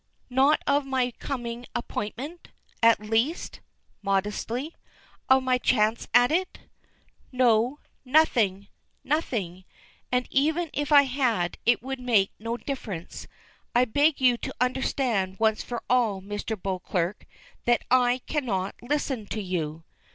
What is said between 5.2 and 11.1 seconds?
"of my chance of it?" "No. Nothing, nothing. And even if I